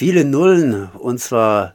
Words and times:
Viele 0.00 0.24
Nullen, 0.24 0.88
und 0.98 1.20
zwar 1.20 1.74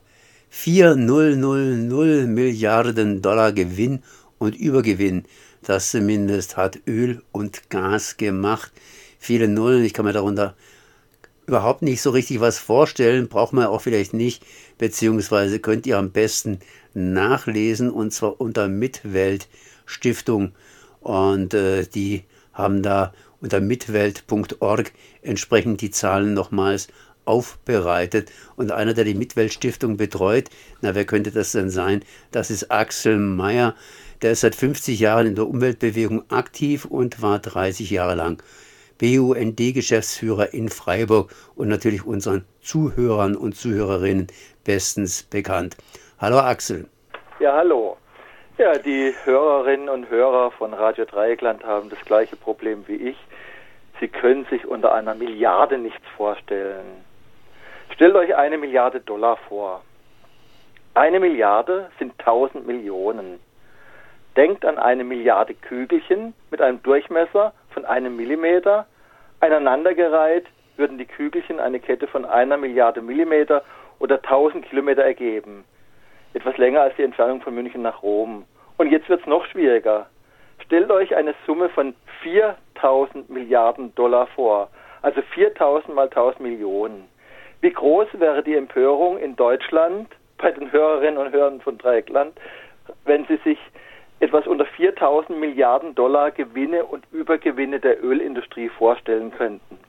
4,000 0.50 2.28
Milliarden 2.28 3.22
Dollar 3.22 3.54
Gewinn 3.54 4.02
und 4.40 4.56
Übergewinn. 4.56 5.26
Das 5.62 5.92
zumindest 5.92 6.58
hat 6.58 6.80
Öl 6.88 7.22
und 7.32 7.70
Gas 7.70 8.18
gemacht. 8.18 8.72
Viele 9.20 9.48
Nullen, 9.48 9.86
ich 9.86 9.94
kann 9.94 10.06
mir 10.06 10.14
darunter 10.14 10.56
überhaupt 11.46 11.84
nicht 11.84 12.02
so 12.02 12.10
richtig 12.10 12.40
was 12.40 12.58
vorstellen, 12.58 13.28
braucht 13.28 13.54
man 13.54 13.68
auch 13.68 13.82
vielleicht 13.82 14.16
nicht, 14.16 14.44
beziehungsweise 14.80 15.60
könnt 15.60 15.86
ihr 15.86 16.00
am 16.00 16.10
besten 16.10 16.62
nachlesen 16.96 17.92
und 17.92 18.12
zwar 18.12 18.42
unter 18.42 18.68
Mitwelt 18.68 19.48
Stiftung 19.86 20.54
und 21.00 21.54
äh, 21.54 21.86
die 21.86 22.24
haben 22.54 22.82
da 22.82 23.14
unter 23.40 23.62
mitwelt.org 23.62 24.92
entsprechend 25.22 25.82
die 25.82 25.92
Zahlen 25.92 26.34
nochmals 26.34 26.88
aufbereitet. 27.26 28.32
Und 28.56 28.72
einer, 28.72 28.94
der 28.94 29.04
die 29.04 29.16
Mitweltstiftung 29.16 29.98
betreut, 29.98 30.50
na, 30.82 30.96
wer 30.96 31.06
könnte 31.06 31.32
das 31.32 31.52
denn 31.52 31.70
sein? 31.70 32.04
Das 32.32 32.50
ist 32.50 32.72
Axel 32.72 33.18
Meyer. 33.18 33.76
Der 34.22 34.32
ist 34.32 34.42
seit 34.42 34.56
50 34.56 35.00
Jahren 35.00 35.28
in 35.28 35.36
der 35.36 35.48
Umweltbewegung 35.48 36.24
aktiv 36.32 36.86
und 36.86 37.22
war 37.22 37.40
30 37.40 37.90
Jahre 37.90 38.16
lang 38.16 38.42
BUND-Geschäftsführer 39.00 40.54
in 40.54 40.70
Freiburg 40.70 41.32
und 41.56 41.68
natürlich 41.68 42.06
unseren 42.06 42.46
Zuhörern 42.62 43.36
und 43.36 43.56
Zuhörerinnen 43.56 44.28
bestens 44.64 45.24
bekannt. 45.24 45.76
Hallo 46.20 46.40
Axel. 46.40 46.88
Ja, 47.40 47.58
hallo. 47.58 47.98
Ja, 48.58 48.78
die 48.78 49.14
Hörerinnen 49.26 49.90
und 49.90 50.10
Hörer 50.10 50.52
von 50.52 50.74
Radio 50.74 51.04
Dreieckland 51.04 51.66
haben 51.66 51.90
das 51.90 52.00
gleiche 52.06 52.38
Problem 52.38 52.86
wie 52.88 52.96
ich. 52.96 53.18
Sie 54.00 54.08
können 54.08 54.46
sich 54.50 54.66
unter 54.66 54.94
einer 54.94 55.14
Milliarde 55.14 55.78
nichts 55.78 56.06
vorstellen. 56.16 57.05
Stellt 57.94 58.16
euch 58.16 58.36
eine 58.36 58.58
Milliarde 58.58 59.00
Dollar 59.00 59.38
vor. 59.48 59.82
Eine 60.94 61.20
Milliarde 61.20 61.90
sind 62.00 62.18
tausend 62.20 62.68
Millionen. 62.68 63.40
Denkt 64.36 64.66
an 64.66 64.78
eine 64.78 65.04
Milliarde 65.04 65.54
Kügelchen 65.54 66.34
mit 66.52 66.62
einem 66.62 66.82
Durchmesser 66.84 67.54
von 67.70 67.86
einem 67.86 68.16
Millimeter. 68.16 68.86
Aneinandergereiht 69.40 70.46
würden 70.78 70.98
die 70.98 71.06
Kügelchen 71.06 71.60
eine 71.60 71.80
Kette 71.80 72.08
von 72.08 72.26
einer 72.26 72.58
Milliarde 72.58 73.02
Millimeter 73.02 73.64
oder 74.00 74.22
tausend 74.22 74.66
Kilometer 74.66 75.04
ergeben 75.04 75.64
etwas 76.36 76.58
länger 76.58 76.82
als 76.82 76.96
die 76.98 77.04
Entfernung 77.04 77.42
von 77.42 77.56
München 77.56 77.82
nach 77.82 78.04
Rom. 78.04 78.46
Und 78.78 78.92
jetzt 78.92 79.08
wird 79.08 79.22
es 79.22 79.26
noch 79.26 79.46
schwieriger. 79.46 80.08
Stellt 80.66 80.92
euch 80.92 81.16
eine 81.16 81.34
Summe 81.46 81.70
von 81.70 81.96
4000 82.24 83.30
Milliarden 83.30 83.96
Dollar 83.96 84.28
vor, 84.28 84.70
also 85.02 85.22
4000 85.22 85.96
mal 85.96 86.10
1000 86.10 86.42
Millionen. 86.42 87.08
Wie 87.66 87.74
groß 87.74 88.10
wäre 88.20 88.44
die 88.44 88.54
Empörung 88.54 89.18
in 89.18 89.36
Deutschland 89.36 90.08
bei 90.38 90.52
den 90.52 90.72
Hörerinnen 90.72 91.18
und 91.18 91.34
Hörern 91.34 91.62
von 91.62 91.80
Dreieckland, 91.80 92.40
wenn 93.06 93.26
sie 93.26 93.38
sich 93.38 93.58
etwas 94.20 94.46
unter 94.46 94.68
4000 94.68 95.40
Milliarden 95.40 95.96
Dollar 95.96 96.30
Gewinne 96.30 96.86
und 96.86 97.06
Übergewinne 97.12 97.80
der 97.80 98.04
Ölindustrie 98.04 98.70
vorstellen 98.70 99.32
könnten? 99.36 99.80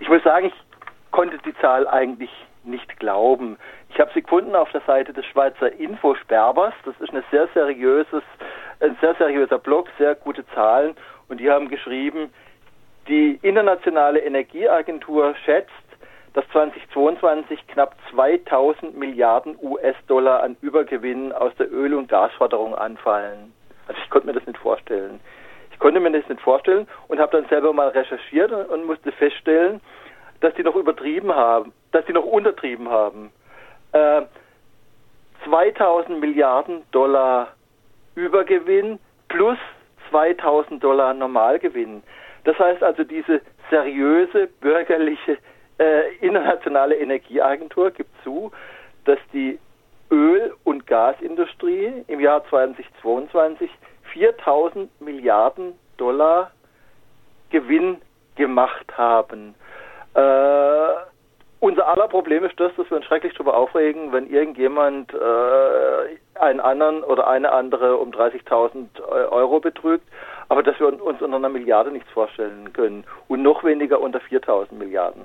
Ich 0.00 0.08
muss 0.10 0.22
sagen, 0.22 0.48
ich 0.48 1.12
konnte 1.12 1.38
die 1.46 1.54
Zahl 1.62 1.88
eigentlich 1.88 2.28
nicht 2.62 2.98
glauben. 2.98 3.56
Ich 3.88 3.98
habe 3.98 4.10
sie 4.12 4.20
gefunden 4.20 4.54
auf 4.54 4.70
der 4.72 4.82
Seite 4.82 5.14
des 5.14 5.24
Schweizer 5.24 5.72
Infosperbers. 5.72 6.74
Das 6.84 6.94
ist 7.00 7.08
eine 7.08 7.24
sehr 7.30 7.48
seriöses, 7.54 8.22
ein 8.80 8.98
sehr 9.00 9.14
seriöser 9.14 9.58
Blog, 9.58 9.88
sehr 9.96 10.14
gute 10.14 10.46
Zahlen. 10.48 10.94
Und 11.30 11.40
die 11.40 11.50
haben 11.50 11.70
geschrieben, 11.70 12.30
die 13.08 13.38
internationale 13.40 14.18
Energieagentur 14.18 15.34
schätzt, 15.46 15.72
dass 16.34 16.48
2022 16.52 17.66
knapp 17.68 17.94
2000 18.10 18.96
Milliarden 18.96 19.56
US-Dollar 19.60 20.42
an 20.42 20.56
Übergewinnen 20.60 21.32
aus 21.32 21.54
der 21.58 21.70
Öl- 21.70 21.94
und 21.94 22.08
Gasförderung 22.08 22.74
anfallen. 22.74 23.52
Also 23.86 24.00
ich 24.02 24.10
konnte 24.10 24.26
mir 24.26 24.32
das 24.32 24.46
nicht 24.46 24.58
vorstellen. 24.58 25.20
Ich 25.72 25.78
konnte 25.78 26.00
mir 26.00 26.10
das 26.10 26.28
nicht 26.28 26.40
vorstellen 26.40 26.86
und 27.08 27.18
habe 27.18 27.36
dann 27.36 27.48
selber 27.48 27.72
mal 27.72 27.88
recherchiert 27.88 28.52
und 28.52 28.86
musste 28.86 29.12
feststellen, 29.12 29.80
dass 30.40 30.54
die 30.54 30.62
noch 30.62 30.76
übertrieben 30.76 31.34
haben, 31.34 31.72
dass 31.92 32.04
die 32.06 32.12
noch 32.12 32.24
untertrieben 32.24 32.88
haben. 32.88 33.32
Äh, 33.92 34.22
2000 35.44 36.20
Milliarden 36.20 36.82
Dollar 36.92 37.48
Übergewinn 38.14 38.98
plus 39.28 39.58
2000 40.10 40.82
Dollar 40.82 41.14
Normalgewinn. 41.14 42.02
Das 42.44 42.58
heißt 42.58 42.82
also, 42.82 43.04
diese 43.04 43.40
seriöse 43.70 44.48
bürgerliche 44.60 45.38
äh, 45.78 46.14
internationale 46.20 46.96
Energieagentur 46.96 47.90
gibt 47.90 48.10
zu, 48.22 48.52
dass 49.04 49.18
die 49.32 49.58
Öl- 50.10 50.54
und 50.64 50.86
Gasindustrie 50.86 52.04
im 52.06 52.20
Jahr 52.20 52.44
2022 52.48 53.70
4000 54.12 55.00
Milliarden 55.00 55.72
Dollar 55.96 56.50
Gewinn 57.50 58.00
gemacht 58.36 58.86
haben. 58.96 59.54
Äh, 60.14 61.12
unser 61.60 61.86
aller 61.86 62.08
Problem 62.08 62.44
ist 62.44 62.58
das, 62.58 62.74
dass 62.76 62.90
wir 62.90 62.96
uns 62.96 63.06
schrecklich 63.06 63.34
darüber 63.34 63.56
aufregen, 63.56 64.12
wenn 64.12 64.28
irgendjemand 64.28 65.14
äh, 65.14 66.38
einen 66.38 66.60
anderen 66.60 67.04
oder 67.04 67.28
eine 67.28 67.52
andere 67.52 67.98
um 67.98 68.10
30.000 68.10 69.00
Euro 69.30 69.60
betrügt, 69.60 70.04
aber 70.48 70.62
dass 70.62 70.78
wir 70.80 70.88
uns 70.88 71.22
unter 71.22 71.36
einer 71.36 71.48
Milliarde 71.48 71.92
nichts 71.92 72.10
vorstellen 72.10 72.72
können 72.72 73.04
und 73.28 73.42
noch 73.42 73.62
weniger 73.62 74.00
unter 74.00 74.18
4.000 74.18 74.74
Milliarden. 74.74 75.22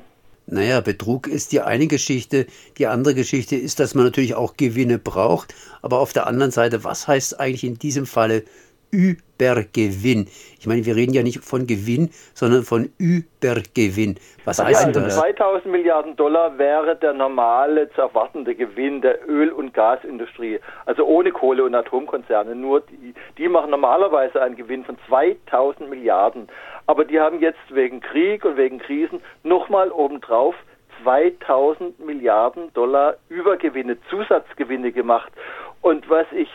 Naja, 0.50 0.80
Betrug 0.80 1.28
ist 1.28 1.52
die 1.52 1.60
eine 1.60 1.88
Geschichte. 1.88 2.48
Die 2.78 2.88
andere 2.88 3.14
Geschichte 3.14 3.58
ist, 3.58 3.82
dass 3.82 3.96
man 3.96 4.06
natürlich 4.06 4.34
auch 4.34 4.56
Gewinne 4.56 4.98
braucht. 4.98 5.54
Aber 5.82 6.00
auf 6.00 6.14
der 6.14 6.26
anderen 6.26 6.52
Seite, 6.52 6.86
was 6.86 7.06
heißt 7.06 7.40
eigentlich 7.40 7.66
in 7.66 7.78
diesem 7.78 8.06
Falle 8.06 8.44
Übergewinn. 8.92 10.28
Ich 10.60 10.68
meine, 10.68 10.86
wir 10.86 10.96
reden 10.96 11.14
ja 11.14 11.24
nicht 11.24 11.44
von 11.44 11.68
Gewinn, 11.68 12.10
sondern 12.34 12.64
von 12.64 12.90
Übergewinn. 12.98 14.18
Was 14.46 14.64
heißt 14.64 14.88
ja, 14.88 14.92
denn 14.92 15.04
das? 15.04 15.18
2000 15.18 15.66
Milliarden 15.72 16.16
Dollar 16.16 16.58
wäre 16.58 16.96
der 16.96 17.14
normale 17.14 17.90
zu 17.92 18.02
erwartende 18.02 18.56
Gewinn 18.56 19.02
der 19.02 19.28
Öl- 19.28 19.52
und 19.52 19.74
Gasindustrie. 19.74 20.60
Also 20.86 21.06
ohne 21.06 21.32
Kohle- 21.32 21.64
und 21.64 21.76
Atomkonzerne. 21.76 22.56
Nur 22.56 22.82
die, 22.82 23.14
die 23.38 23.50
machen 23.50 23.72
normalerweise 23.72 24.42
einen 24.42 24.56
Gewinn 24.56 24.86
von 24.86 24.98
2000 25.08 25.90
Milliarden. 25.90 26.48
Aber 26.86 27.06
die 27.06 27.20
haben 27.20 27.40
jetzt 27.42 27.60
wegen 27.70 28.00
Krieg 28.00 28.46
und 28.46 28.58
wegen 28.58 28.80
Krisen 28.80 29.22
nochmal 29.44 29.92
obendrauf 29.92 30.56
2000 31.04 32.00
Milliarden 32.00 32.74
Dollar 32.74 33.18
Übergewinne, 33.30 33.98
Zusatzgewinne 34.10 34.92
gemacht. 34.92 35.32
Und 35.82 36.10
was 36.10 36.26
ich 36.32 36.50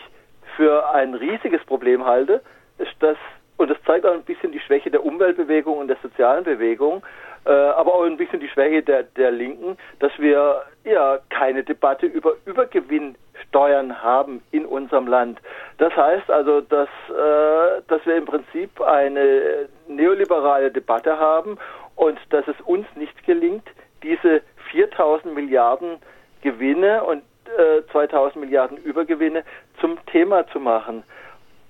für 0.55 0.89
ein 0.93 1.13
riesiges 1.13 1.63
Problem 1.65 2.05
halte, 2.05 2.41
ist 2.77 2.93
das, 2.99 3.17
und 3.57 3.69
das 3.69 3.77
zeigt 3.85 4.05
auch 4.05 4.13
ein 4.13 4.23
bisschen 4.23 4.51
die 4.51 4.59
Schwäche 4.59 4.91
der 4.91 5.05
Umweltbewegung 5.05 5.77
und 5.77 5.87
der 5.87 5.97
sozialen 6.01 6.43
Bewegung, 6.43 7.03
äh, 7.45 7.51
aber 7.51 7.93
auch 7.93 8.03
ein 8.03 8.17
bisschen 8.17 8.39
die 8.39 8.47
Schwäche 8.47 8.83
der, 8.83 9.03
der 9.03 9.31
Linken, 9.31 9.77
dass 9.99 10.11
wir 10.17 10.63
ja 10.85 11.19
keine 11.29 11.63
Debatte 11.63 12.05
über 12.05 12.33
Übergewinnsteuern 12.45 14.01
haben 14.01 14.41
in 14.51 14.65
unserem 14.65 15.07
Land. 15.07 15.39
Das 15.77 15.95
heißt 15.95 16.29
also, 16.29 16.61
dass, 16.61 16.89
äh, 17.09 17.81
dass 17.87 18.05
wir 18.05 18.15
im 18.15 18.25
Prinzip 18.25 18.81
eine 18.81 19.67
neoliberale 19.87 20.71
Debatte 20.71 21.19
haben 21.19 21.57
und 21.95 22.17
dass 22.29 22.47
es 22.47 22.59
uns 22.61 22.87
nicht 22.95 23.25
gelingt, 23.25 23.67
diese 24.03 24.41
4000 24.71 25.33
Milliarden 25.33 25.97
Gewinne 26.41 27.03
und 27.03 27.23
äh, 27.49 27.81
2000 27.91 28.43
Milliarden 28.43 28.77
Übergewinne 28.77 29.43
zum 29.79 29.97
Thema 30.07 30.47
zu 30.47 30.59
machen. 30.59 31.03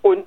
Und 0.01 0.25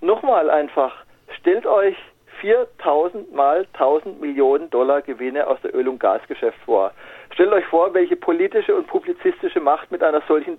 nochmal 0.00 0.50
einfach, 0.50 1.04
stellt 1.38 1.66
euch 1.66 1.96
4000 2.40 3.32
mal 3.34 3.66
1000 3.72 4.20
Millionen 4.20 4.70
Dollar 4.70 5.02
Gewinne 5.02 5.46
aus 5.46 5.58
der 5.62 5.74
Öl- 5.74 5.88
und 5.88 5.98
Gasgeschäft 5.98 6.58
vor. 6.64 6.92
Stellt 7.32 7.52
euch 7.52 7.64
vor, 7.66 7.94
welche 7.94 8.16
politische 8.16 8.74
und 8.74 8.86
publizistische 8.86 9.60
Macht 9.60 9.90
mit 9.90 10.02
einer 10.02 10.22
solchen 10.28 10.58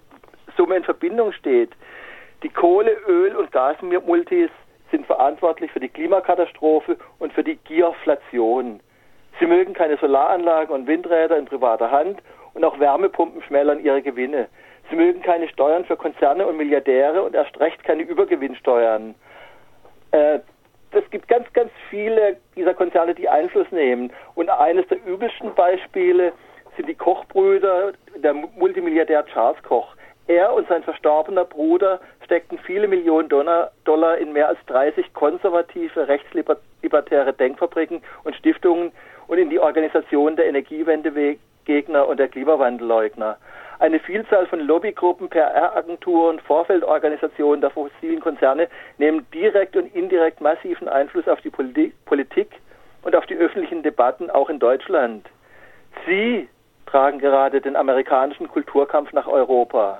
Summe 0.55 0.77
in 0.77 0.83
Verbindung 0.83 1.31
steht. 1.33 1.71
Die 2.43 2.49
Kohle-, 2.49 2.97
Öl- 3.07 3.35
und 3.35 3.51
Gasmultis 3.51 4.49
sind 4.91 5.05
verantwortlich 5.05 5.71
für 5.71 5.79
die 5.79 5.89
Klimakatastrophe 5.89 6.97
und 7.19 7.33
für 7.33 7.43
die 7.43 7.57
Gierflation. 7.57 8.79
Sie 9.39 9.45
mögen 9.45 9.73
keine 9.73 9.97
Solaranlagen 9.97 10.73
und 10.73 10.87
Windräder 10.87 11.37
in 11.37 11.45
privater 11.45 11.91
Hand 11.91 12.21
und 12.57 12.65
auch 12.65 12.79
Wärmepumpen 12.79 13.43
schmälern 13.43 13.79
ihre 13.79 14.01
Gewinne. 14.01 14.47
Sie 14.89 14.95
mögen 14.95 15.21
keine 15.21 15.47
Steuern 15.47 15.85
für 15.85 15.95
Konzerne 15.95 16.47
und 16.47 16.57
Milliardäre 16.57 17.21
und 17.21 17.35
erst 17.35 17.57
recht 17.59 17.83
keine 17.83 18.01
Übergewinnsteuern. 18.01 19.13
Äh, 20.11 20.39
es 20.91 21.07
gibt 21.11 21.27
ganz, 21.27 21.51
ganz 21.53 21.69
viele 21.91 22.37
dieser 22.55 22.73
Konzerne, 22.73 23.13
die 23.13 23.29
Einfluss 23.29 23.69
nehmen. 23.71 24.11
Und 24.33 24.49
eines 24.49 24.87
der 24.87 24.97
übelsten 25.05 25.53
Beispiele 25.53 26.33
sind 26.75 26.89
die 26.89 26.95
Kochbrüder, 26.95 27.93
der 28.15 28.33
Multimilliardär 28.33 29.25
Charles 29.27 29.61
Koch. 29.61 29.95
Er 30.25 30.51
und 30.53 30.67
sein 30.67 30.81
verstorbener 30.81 31.45
Bruder 31.45 31.99
steckten 32.25 32.57
viele 32.57 32.87
Millionen 32.87 33.29
Dollar 33.29 34.17
in 34.17 34.33
mehr 34.33 34.47
als 34.47 34.59
30 34.65 35.13
konservative, 35.13 36.07
rechtslibertäre 36.07 37.33
Denkfabriken 37.33 38.01
und 38.23 38.35
Stiftungen 38.35 38.91
und 39.27 39.37
in 39.37 39.49
die 39.49 39.59
Organisation 39.59 40.35
der 40.35 40.47
Energiewende 40.47 41.13
Umweltgegner 41.67 42.07
und 42.07 42.17
der 42.17 42.29
Klimawandelleugner. 42.29 43.37
Eine 43.79 43.99
Vielzahl 43.99 44.47
von 44.47 44.59
Lobbygruppen, 44.61 45.29
PR-Agenturen, 45.29 46.39
Vorfeldorganisationen 46.39 47.61
der 47.61 47.69
fossilen 47.69 48.21
Konzerne 48.21 48.67
nehmen 48.97 49.25
direkt 49.33 49.75
und 49.75 49.93
indirekt 49.93 50.41
massiven 50.41 50.87
Einfluss 50.87 51.27
auf 51.27 51.41
die 51.41 51.51
Politik 51.51 52.51
und 53.03 53.15
auf 53.15 53.25
die 53.25 53.35
öffentlichen 53.35 53.83
Debatten 53.83 54.29
auch 54.29 54.49
in 54.49 54.59
Deutschland. 54.59 55.27
Sie 56.05 56.47
tragen 56.85 57.19
gerade 57.19 57.59
den 57.61 57.75
amerikanischen 57.75 58.47
Kulturkampf 58.47 59.11
nach 59.11 59.27
Europa. 59.27 59.99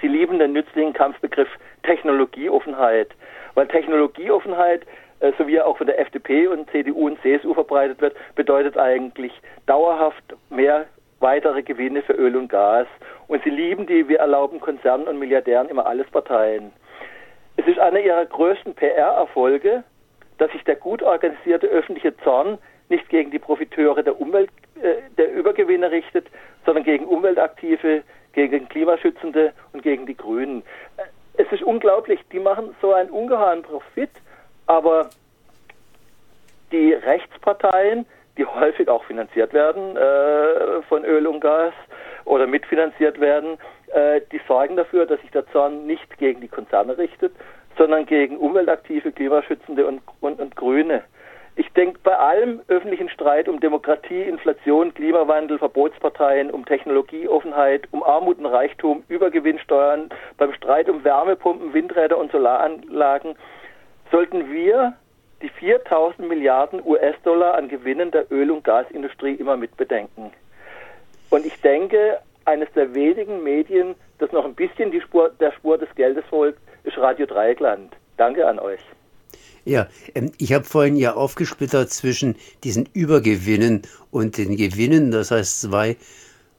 Sie 0.00 0.08
lieben 0.08 0.38
den 0.38 0.52
nützlichen 0.52 0.92
Kampfbegriff 0.92 1.48
Technologieoffenheit, 1.82 3.08
weil 3.54 3.66
Technologieoffenheit, 3.66 4.86
äh, 5.20 5.32
so 5.38 5.46
wie 5.46 5.56
er 5.56 5.66
auch 5.66 5.78
von 5.78 5.86
der 5.86 6.00
FDP 6.00 6.46
und 6.46 6.70
CDU 6.70 7.06
und 7.06 7.20
CSU 7.22 7.54
verbreitet 7.54 8.00
wird, 8.00 8.16
bedeutet 8.34 8.76
eigentlich 8.76 9.32
dauerhaft 9.66 10.24
mehr 10.50 10.86
weitere 11.20 11.62
Gewinne 11.62 12.02
für 12.02 12.12
Öl 12.12 12.36
und 12.36 12.48
Gas. 12.48 12.86
Und 13.28 13.42
sie 13.44 13.50
lieben 13.50 13.86
die, 13.86 14.08
wir 14.08 14.18
erlauben 14.18 14.60
Konzernen 14.60 15.08
und 15.08 15.18
Milliardären 15.18 15.68
immer 15.68 15.86
alles 15.86 16.06
Parteien. 16.10 16.72
Es 17.56 17.66
ist 17.66 17.78
einer 17.78 18.00
ihrer 18.00 18.26
größten 18.26 18.74
PR-Erfolge, 18.74 19.82
dass 20.38 20.52
sich 20.52 20.62
der 20.64 20.76
gut 20.76 21.02
organisierte 21.02 21.66
öffentliche 21.68 22.16
Zorn 22.18 22.58
nicht 22.88 23.08
gegen 23.08 23.30
die 23.30 23.38
Profiteure 23.38 24.02
der 24.02 24.20
Umwelt, 24.20 24.50
äh, 24.80 24.96
der 25.16 25.32
Übergewinne 25.32 25.90
richtet, 25.90 26.26
sondern 26.64 26.84
gegen 26.84 27.06
Umweltaktive, 27.06 28.02
gegen 28.32 28.68
Klimaschützende 28.68 29.52
und 29.72 29.82
gegen 29.82 30.06
die 30.06 30.16
Grünen. 30.16 30.62
Äh, 30.98 31.02
es 31.38 31.50
ist 31.50 31.62
unglaublich, 31.62 32.20
die 32.32 32.38
machen 32.38 32.74
so 32.80 32.92
einen 32.92 33.10
ungeheuren 33.10 33.62
Profit, 33.62 34.10
aber 34.66 35.10
die 36.72 36.92
Rechtsparteien, 36.92 38.06
die 38.36 38.44
häufig 38.46 38.88
auch 38.88 39.04
finanziert 39.04 39.52
werden 39.52 39.96
äh, 39.96 40.82
von 40.88 41.04
Öl 41.04 41.26
und 41.26 41.40
Gas 41.40 41.74
oder 42.24 42.46
mitfinanziert 42.46 43.20
werden, 43.20 43.58
äh, 43.92 44.20
die 44.32 44.40
sorgen 44.48 44.76
dafür, 44.76 45.06
dass 45.06 45.20
sich 45.20 45.30
der 45.30 45.46
Zorn 45.52 45.86
nicht 45.86 46.18
gegen 46.18 46.40
die 46.40 46.48
Konzerne 46.48 46.98
richtet, 46.98 47.32
sondern 47.78 48.06
gegen 48.06 48.38
umweltaktive, 48.38 49.12
Klimaschützende 49.12 49.86
und, 49.86 50.02
und, 50.20 50.40
und 50.40 50.56
Grüne. 50.56 51.04
Ich 51.58 51.72
denke, 51.72 51.98
bei 52.02 52.14
allem 52.14 52.60
öffentlichen 52.68 53.08
Streit 53.08 53.48
um 53.48 53.60
Demokratie, 53.60 54.22
Inflation, 54.22 54.92
Klimawandel, 54.92 55.58
Verbotsparteien, 55.58 56.50
um 56.50 56.66
Technologieoffenheit, 56.66 57.88
um 57.92 58.02
Armut 58.02 58.38
und 58.38 58.44
Reichtum, 58.44 59.04
Übergewinnsteuern, 59.08 60.10
beim 60.36 60.52
Streit 60.52 60.90
um 60.90 61.02
Wärmepumpen, 61.02 61.72
Windräder 61.72 62.18
und 62.18 62.30
Solaranlagen, 62.30 63.36
sollten 64.10 64.50
wir 64.50 64.94
die 65.42 65.48
4000 65.48 66.28
Milliarden 66.28 66.80
US-Dollar 66.84 67.54
an 67.54 67.68
Gewinnen 67.68 68.10
der 68.10 68.30
Öl- 68.32 68.50
und 68.50 68.64
Gasindustrie 68.64 69.34
immer 69.34 69.56
mitbedenken. 69.56 70.32
Und 71.30 71.44
ich 71.44 71.60
denke, 71.60 72.18
eines 72.44 72.68
der 72.74 72.94
wenigen 72.94 73.42
Medien, 73.42 73.94
das 74.18 74.32
noch 74.32 74.44
ein 74.44 74.54
bisschen 74.54 74.92
Spur, 75.02 75.30
der 75.40 75.52
Spur 75.52 75.76
des 75.78 75.88
Geldes 75.94 76.24
folgt, 76.30 76.58
ist 76.84 76.96
Radio 76.96 77.26
Dreieckland. 77.26 77.94
Danke 78.16 78.46
an 78.46 78.58
euch. 78.58 78.80
Ja, 79.64 79.88
ähm, 80.14 80.30
ich 80.38 80.52
habe 80.52 80.64
vorhin 80.64 80.96
ja 80.96 81.14
aufgesplittert 81.14 81.90
zwischen 81.90 82.36
diesen 82.62 82.88
Übergewinnen 82.94 83.82
und 84.12 84.38
den 84.38 84.56
Gewinnen, 84.56 85.10
das 85.10 85.32
heißt 85.32 85.60
zwei 85.62 85.96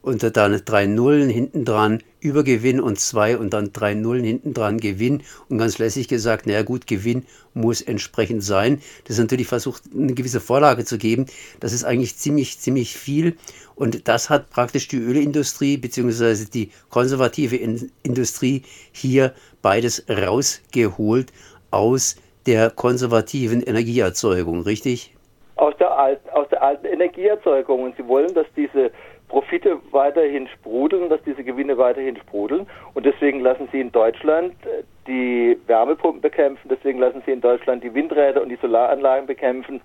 und 0.07 0.24
dann 0.38 0.62
drei 0.63 0.86
Nullen 0.86 1.30
hinten 1.30 1.65
dran, 1.65 2.01
Übergewinn 2.21 2.80
und 2.80 2.98
zwei 2.98 3.38
und 3.38 3.54
dann 3.54 3.74
drei 3.74 3.94
Nullen 3.94 4.24
hinten 4.24 4.54
dran 4.54 4.80
Gewinn 4.80 5.21
und 5.50 5.57
ganz 5.57 5.80
lässig 5.80 6.07
gesagt, 6.07 6.48
naja 6.48 6.63
gut, 6.63 6.88
Gewinn 6.88 7.25
muss 7.54 7.81
entsprechend 7.81 8.42
sein. 8.42 8.81
Das 9.04 9.18
ist 9.18 9.21
natürlich 9.21 9.48
versucht, 9.48 9.83
eine 9.94 10.13
gewisse 10.13 10.39
Vorlage 10.39 10.86
zu 10.86 10.98
geben. 10.98 11.25
Das 11.59 11.74
ist 11.74 11.83
eigentlich 11.83 12.15
ziemlich, 12.15 12.57
ziemlich 12.57 12.95
viel 12.95 13.36
und 13.75 14.07
das 14.07 14.30
hat 14.30 14.50
praktisch 14.50 14.88
die 14.88 14.95
Ölindustrie 14.98 15.75
beziehungsweise 15.75 16.50
die 16.50 16.71
konservative 16.89 17.57
Industrie 18.04 18.63
hier 18.94 19.33
beides 19.62 20.06
rausgeholt 20.09 21.33
aus 21.69 22.15
der 22.45 22.69
konservativen 22.69 23.62
Energieerzeugung, 23.62 24.62
richtig? 24.62 25.13
Aus 25.57 25.75
der, 25.77 25.92
aus 26.31 26.48
der 26.50 26.63
alten 26.63 26.86
Energieerzeugung. 26.86 27.83
Und 27.83 27.98
sie 27.98 28.07
wollen, 28.07 28.33
dass 28.33 28.45
diese 28.56 28.92
Profite 29.29 29.79
weiterhin 29.91 30.47
sprudeln, 30.47 31.09
dass 31.09 31.21
diese 31.24 31.44
Gewinne 31.44 31.77
weiterhin 31.77 32.18
sprudeln. 32.18 32.68
Und 32.94 33.06
deswegen 33.06 33.41
lassen 33.41 33.68
sie 33.71 33.81
in 33.81 33.91
Deutschland 33.91 34.53
äh, 34.65 34.83
die 35.07 35.57
Wärmepumpen 35.68 36.21
bekämpfen, 36.21 36.69
deswegen 36.69 37.00
lassen 37.00 37.21
sie 37.25 37.31
in 37.31 37.41
Deutschland 37.41 37.83
die 37.83 37.94
Windräder 37.94 38.41
und 38.41 38.50
die 38.50 38.57
Solaranlagen 38.57 39.27
bekämpfen. 39.27 39.81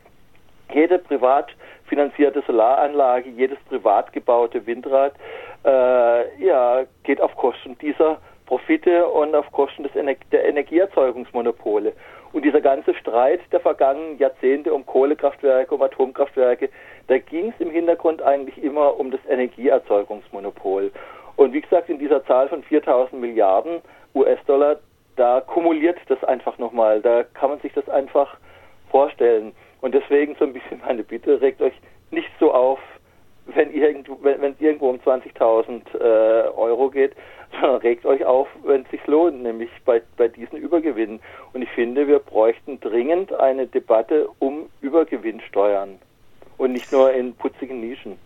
Jede 0.72 0.98
privat 0.98 1.50
finanzierte 1.86 2.42
Solaranlage, 2.46 3.28
jedes 3.30 3.58
privat 3.68 4.12
gebaute 4.12 4.66
Windrad, 4.66 5.12
äh, 5.64 6.44
ja, 6.44 6.84
geht 7.04 7.20
auf 7.20 7.36
Kosten 7.36 7.76
dieser 7.78 8.18
Profite 8.46 9.06
und 9.06 9.34
auf 9.34 9.50
Kosten 9.52 9.82
des 9.82 9.94
Ener 9.94 10.14
der 10.30 10.44
Energieerzeugungsmonopole. 10.46 11.92
Und 12.32 12.44
dieser 12.44 12.62
ganze 12.62 12.94
Streit 12.94 13.40
der 13.52 13.60
vergangenen 13.60 14.18
Jahrzehnte 14.18 14.72
um 14.72 14.86
Kohlekraftwerke, 14.86 15.74
um 15.74 15.82
Atomkraftwerke, 15.82 16.70
da 17.12 17.18
ging 17.18 17.50
es 17.50 17.60
im 17.60 17.70
Hintergrund 17.70 18.22
eigentlich 18.22 18.64
immer 18.64 18.98
um 18.98 19.10
das 19.10 19.20
Energieerzeugungsmonopol. 19.28 20.90
Und 21.36 21.52
wie 21.52 21.60
gesagt, 21.60 21.90
in 21.90 21.98
dieser 21.98 22.24
Zahl 22.24 22.48
von 22.48 22.62
4000 22.62 23.20
Milliarden 23.20 23.82
US-Dollar, 24.14 24.78
da 25.16 25.42
kumuliert 25.42 25.98
das 26.08 26.24
einfach 26.24 26.56
nochmal. 26.56 27.02
Da 27.02 27.22
kann 27.22 27.50
man 27.50 27.60
sich 27.60 27.74
das 27.74 27.86
einfach 27.90 28.38
vorstellen. 28.90 29.52
Und 29.82 29.94
deswegen 29.94 30.36
so 30.38 30.46
ein 30.46 30.54
bisschen 30.54 30.80
meine 30.86 31.02
Bitte, 31.02 31.38
regt 31.42 31.60
euch 31.60 31.74
nicht 32.10 32.30
so 32.40 32.50
auf, 32.50 32.78
wenn, 33.44 33.68
es 33.68 34.60
irgendwo 34.60 34.88
um 34.88 34.96
20.000 34.96 35.82
äh, 35.94 36.48
Euro 36.56 36.88
geht, 36.88 37.12
sondern 37.60 37.76
regt 37.82 38.06
euch 38.06 38.24
auf, 38.24 38.48
wenn 38.64 38.84
es 38.84 38.90
sich 38.90 39.06
lohnt, 39.06 39.42
nämlich 39.42 39.68
bei, 39.84 40.00
bei 40.16 40.28
diesen 40.28 40.56
Übergewinnen. 40.56 41.20
Und 41.52 41.60
ich 41.60 41.70
finde, 41.72 42.08
wir 42.08 42.20
bräuchten 42.20 42.80
dringend 42.80 43.34
eine 43.34 43.66
Debatte 43.66 44.30
um 44.38 44.70
Übergewinnsteuern 44.80 45.98
und 46.62 46.72
nicht 46.72 46.92
nur 46.92 47.12
in 47.12 47.34
putzigen 47.34 47.80
Nischen. 47.80 48.16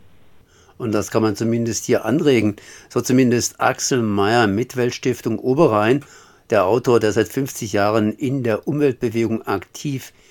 Und 0.79 0.93
das 0.93 1.11
kann 1.11 1.23
man 1.23 1.37
zumindest 1.37 1.87
hier 1.87 2.05
anregen. 2.05 2.57
So 2.89 3.01
zumindest 3.01 3.61
Axel 3.61 4.03
Mayer, 4.03 4.47
Mitweltstiftung 4.47 5.39
Oberrhein, 5.39 6.05
der 6.51 6.67
Autor, 6.67 7.01
der 7.01 7.13
seit 7.13 7.29
50 7.29 7.73
Jahren 7.73 8.13
in 8.13 8.43
der 8.43 8.69
Umweltbewegung 8.69 9.43
aktiv 9.43 10.13
ist 10.13 10.27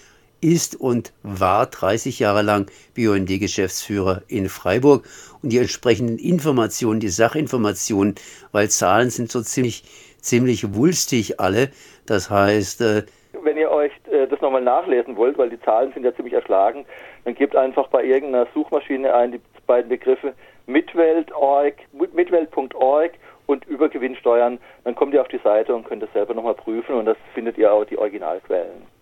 ist 0.45 0.79
und 0.79 1.11
war 1.23 1.65
30 1.65 2.19
Jahre 2.19 2.43
lang 2.43 2.69
BUND-Geschäftsführer 2.95 4.21
in 4.27 4.47
Freiburg. 4.47 5.05
Und 5.41 5.51
die 5.51 5.57
entsprechenden 5.57 6.19
Informationen, 6.19 6.99
die 6.99 7.09
Sachinformationen, 7.09 8.15
weil 8.51 8.69
Zahlen 8.69 9.09
sind 9.09 9.31
so 9.31 9.41
ziemlich, 9.41 9.83
ziemlich 10.19 10.75
wulstig 10.75 11.39
alle. 11.39 11.69
Das 12.05 12.29
heißt, 12.29 12.81
äh, 12.81 13.03
wenn 13.43 13.57
ihr 13.57 13.71
euch 13.71 13.91
äh, 14.11 14.27
das 14.27 14.41
nochmal 14.41 14.61
nachlesen 14.61 15.15
wollt, 15.17 15.37
weil 15.37 15.49
die 15.49 15.59
Zahlen 15.61 15.91
sind 15.93 16.03
ja 16.03 16.15
ziemlich 16.15 16.33
erschlagen, 16.33 16.85
dann 17.25 17.35
gebt 17.35 17.55
einfach 17.55 17.87
bei 17.87 18.03
irgendeiner 18.03 18.47
Suchmaschine 18.53 19.13
ein 19.13 19.33
die 19.33 19.41
beiden 19.67 19.89
Begriffe 19.89 20.33
mitwelt.org 20.67 21.73
mitwelt.org 22.13 23.11
und 23.47 23.65
Übergewinnsteuern. 23.65 24.59
Dann 24.83 24.95
kommt 24.95 25.13
ihr 25.13 25.21
auf 25.21 25.27
die 25.27 25.39
Seite 25.43 25.75
und 25.75 25.85
könnt 25.85 26.03
es 26.03 26.13
selber 26.13 26.33
nochmal 26.33 26.55
prüfen 26.55 26.95
und 26.95 27.05
das 27.05 27.17
findet 27.33 27.57
ihr 27.57 27.71
auch 27.71 27.85
die 27.85 27.97
Originalquellen. 27.97 28.95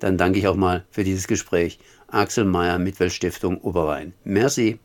Dann 0.00 0.16
danke 0.16 0.38
ich 0.38 0.48
auch 0.48 0.56
mal 0.56 0.84
für 0.90 1.04
dieses 1.04 1.28
Gespräch. 1.28 1.78
Axel 2.08 2.44
Mayer, 2.44 2.78
Mitweltstiftung 2.78 3.58
Oberrhein. 3.58 4.14
Merci. 4.24 4.78